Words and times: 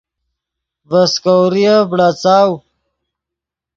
ڤے 0.89 1.01
سیکوریف 1.13 1.81
بڑاڅاؤ 1.89 2.51